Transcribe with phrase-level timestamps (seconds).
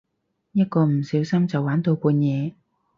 [0.53, 2.55] 一個唔小心就玩到半夜